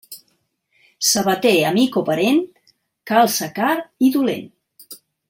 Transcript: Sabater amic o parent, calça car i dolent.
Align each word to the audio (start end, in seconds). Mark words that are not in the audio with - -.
Sabater 1.09 1.51
amic 1.73 1.99
o 2.01 2.03
parent, 2.09 2.39
calça 3.13 3.51
car 3.61 3.73
i 4.09 4.15
dolent. 4.17 4.53